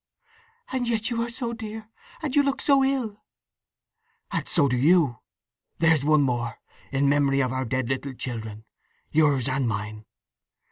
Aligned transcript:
"And 0.71 0.87
yet 0.87 1.11
you 1.11 1.21
are 1.21 1.29
so 1.29 1.53
dear!—and 1.53 2.35
you 2.35 2.41
look 2.41 2.59
so 2.59 2.83
ill—" 2.83 3.21
"And 4.31 4.47
so 4.47 4.67
do 4.67 4.75
you! 4.75 5.19
There's 5.77 6.03
one 6.03 6.23
more, 6.23 6.57
in 6.91 7.07
memory 7.07 7.39
of 7.39 7.53
our 7.53 7.65
dead 7.65 7.87
little 7.87 8.15
children—yours 8.15 9.47
and 9.47 9.67
mine!" 9.67 10.05